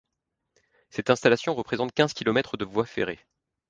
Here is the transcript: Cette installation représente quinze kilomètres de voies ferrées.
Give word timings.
Cette 0.89 1.11
installation 1.11 1.53
représente 1.53 1.93
quinze 1.93 2.13
kilomètres 2.13 2.57
de 2.57 2.65
voies 2.65 2.87
ferrées. 2.87 3.19